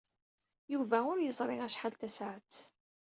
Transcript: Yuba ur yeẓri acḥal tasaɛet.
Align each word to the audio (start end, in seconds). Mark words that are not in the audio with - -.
Yuba 0.73 0.97
ur 1.11 1.17
yeẓri 1.21 1.57
acḥal 1.65 1.93
tasaɛet. 1.95 2.53